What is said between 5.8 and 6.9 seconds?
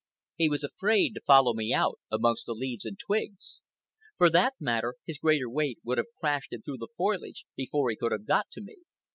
would have crashed him through the